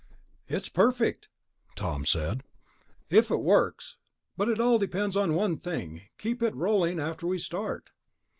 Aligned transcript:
"It's 0.47 0.67
perfect," 0.67 1.27
Tom 1.75 2.07
said, 2.07 2.41
"if 3.11 3.29
it 3.29 3.35
works. 3.35 3.97
But 4.35 4.49
it 4.49 4.59
all 4.59 4.79
depends 4.79 5.15
on 5.15 5.35
one 5.35 5.57
thing... 5.59 6.07
keeping 6.17 6.47
it 6.47 6.55
rolling 6.55 6.99
after 6.99 7.27
we 7.27 7.37
start...." 7.37 7.91